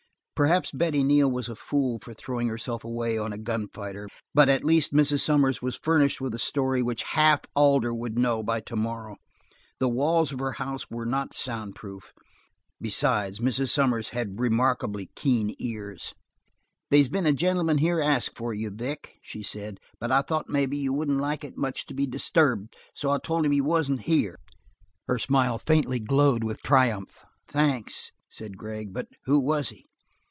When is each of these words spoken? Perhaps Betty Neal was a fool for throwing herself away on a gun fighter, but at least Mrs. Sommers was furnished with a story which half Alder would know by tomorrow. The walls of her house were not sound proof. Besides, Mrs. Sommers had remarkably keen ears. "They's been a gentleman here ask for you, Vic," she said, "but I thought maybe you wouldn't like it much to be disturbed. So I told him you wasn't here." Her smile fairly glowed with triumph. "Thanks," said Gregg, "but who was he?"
Perhaps 0.33 0.71
Betty 0.71 1.03
Neal 1.03 1.29
was 1.29 1.49
a 1.49 1.55
fool 1.55 1.99
for 2.01 2.15
throwing 2.15 2.47
herself 2.47 2.83
away 2.83 3.15
on 3.15 3.31
a 3.31 3.37
gun 3.37 3.67
fighter, 3.71 4.09
but 4.33 4.49
at 4.49 4.63
least 4.63 4.91
Mrs. 4.91 5.19
Sommers 5.19 5.61
was 5.61 5.75
furnished 5.75 6.19
with 6.19 6.33
a 6.33 6.39
story 6.39 6.81
which 6.81 7.03
half 7.03 7.41
Alder 7.55 7.93
would 7.93 8.17
know 8.17 8.41
by 8.41 8.59
tomorrow. 8.59 9.17
The 9.77 9.87
walls 9.87 10.31
of 10.31 10.39
her 10.39 10.53
house 10.53 10.89
were 10.89 11.05
not 11.05 11.35
sound 11.35 11.75
proof. 11.75 12.11
Besides, 12.81 13.37
Mrs. 13.37 13.69
Sommers 13.69 14.09
had 14.09 14.39
remarkably 14.39 15.11
keen 15.15 15.53
ears. 15.59 16.15
"They's 16.89 17.07
been 17.07 17.27
a 17.27 17.33
gentleman 17.33 17.77
here 17.77 18.01
ask 18.01 18.35
for 18.35 18.51
you, 18.51 18.71
Vic," 18.71 19.19
she 19.21 19.43
said, 19.43 19.79
"but 19.99 20.11
I 20.11 20.23
thought 20.23 20.49
maybe 20.49 20.75
you 20.75 20.91
wouldn't 20.91 21.19
like 21.21 21.43
it 21.43 21.55
much 21.55 21.85
to 21.85 21.93
be 21.93 22.07
disturbed. 22.07 22.75
So 22.95 23.11
I 23.11 23.19
told 23.19 23.45
him 23.45 23.53
you 23.53 23.63
wasn't 23.63 24.01
here." 24.09 24.39
Her 25.07 25.19
smile 25.19 25.59
fairly 25.59 25.99
glowed 25.99 26.43
with 26.43 26.63
triumph. 26.63 27.23
"Thanks," 27.47 28.11
said 28.27 28.57
Gregg, 28.57 28.91
"but 28.91 29.05
who 29.25 29.39
was 29.39 29.69
he?" 29.69 29.85